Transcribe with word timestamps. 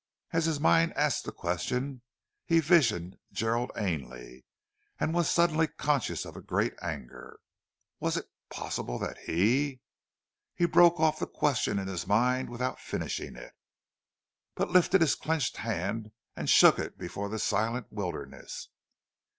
As 0.33 0.45
his 0.45 0.59
mind 0.59 0.93
asked 0.95 1.25
the 1.25 1.31
question, 1.31 2.01
he 2.43 2.59
visioned 2.59 3.19
Gerald 3.31 3.69
Ainley, 3.77 4.45
and 4.99 5.13
was 5.13 5.29
suddenly 5.29 5.67
conscious 5.67 6.25
of 6.25 6.35
a 6.35 6.41
great 6.41 6.73
anger. 6.81 7.39
Was 7.99 8.17
it 8.17 8.25
possible 8.49 8.97
that 8.97 9.19
he? 9.19 9.79
He 10.55 10.65
broke 10.65 10.99
off 10.99 11.19
the 11.19 11.27
question 11.27 11.77
in 11.77 11.87
his 11.87 12.07
mind 12.07 12.49
without 12.49 12.79
finishing 12.79 13.35
it; 13.35 13.53
but 14.55 14.71
lifted 14.71 15.01
his 15.01 15.13
clenched 15.13 15.57
hand 15.57 16.11
and 16.35 16.49
shook 16.49 16.79
it 16.79 16.97
before 16.97 17.29
the 17.29 17.37
silent 17.37 17.85
wilderness. 17.91 18.69